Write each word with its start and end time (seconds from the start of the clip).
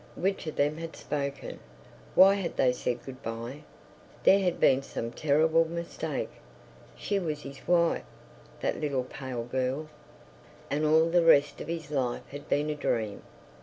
Which 0.15 0.47
of 0.47 0.55
them 0.55 0.77
had 0.77 0.95
spoken? 0.95 1.59
Why 2.15 2.33
had 2.33 2.57
they 2.57 2.71
said 2.73 3.05
good 3.05 3.21
bye? 3.21 3.61
There 4.23 4.39
had 4.39 4.59
been 4.59 4.81
some 4.81 5.11
terrible 5.11 5.63
mistake. 5.65 6.31
She 6.97 7.19
was 7.19 7.43
his 7.43 7.67
wife, 7.67 8.01
that 8.61 8.81
little 8.81 9.03
pale 9.03 9.43
girl, 9.43 9.89
and 10.71 10.87
all 10.87 11.07
the 11.11 11.21
rest 11.23 11.61
of 11.61 11.67
his 11.67 11.91
life 11.91 12.23
had 12.31 12.49
been 12.49 12.71
a 12.71 12.75
dream. 12.75 13.21